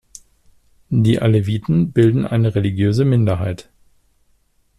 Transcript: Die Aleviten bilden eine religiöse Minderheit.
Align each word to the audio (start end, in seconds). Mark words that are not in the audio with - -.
Die 0.89 1.19
Aleviten 1.21 1.91
bilden 1.91 2.25
eine 2.25 2.55
religiöse 2.55 3.05
Minderheit. 3.05 3.69